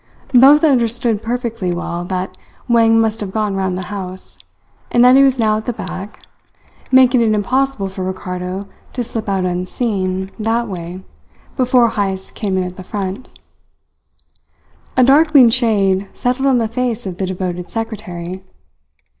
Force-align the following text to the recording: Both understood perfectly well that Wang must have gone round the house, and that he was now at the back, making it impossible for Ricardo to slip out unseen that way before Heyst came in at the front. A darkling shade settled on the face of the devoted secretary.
Both 0.33 0.63
understood 0.63 1.21
perfectly 1.21 1.71
well 1.71 2.03
that 2.05 2.35
Wang 2.67 2.99
must 2.99 3.19
have 3.19 3.31
gone 3.31 3.55
round 3.55 3.77
the 3.77 3.83
house, 3.93 4.39
and 4.89 5.05
that 5.05 5.15
he 5.15 5.21
was 5.21 5.37
now 5.37 5.57
at 5.59 5.67
the 5.67 5.73
back, 5.73 6.23
making 6.91 7.21
it 7.21 7.35
impossible 7.35 7.87
for 7.87 8.03
Ricardo 8.03 8.67
to 8.93 9.03
slip 9.03 9.29
out 9.29 9.45
unseen 9.45 10.31
that 10.39 10.67
way 10.67 11.03
before 11.55 11.89
Heyst 11.91 12.33
came 12.33 12.57
in 12.57 12.63
at 12.63 12.77
the 12.77 12.83
front. 12.83 13.27
A 14.97 15.03
darkling 15.03 15.49
shade 15.51 16.07
settled 16.15 16.47
on 16.47 16.57
the 16.57 16.67
face 16.67 17.05
of 17.05 17.19
the 17.19 17.27
devoted 17.27 17.69
secretary. 17.69 18.43